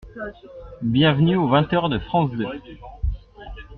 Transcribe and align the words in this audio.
Bienvenue 0.81 1.35
au 1.37 1.47
vingt 1.47 1.71
heures 1.73 1.87
de 1.89 1.99
France 1.99 2.31
Deux. 2.31 2.47